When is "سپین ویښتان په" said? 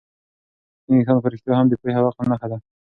0.81-1.27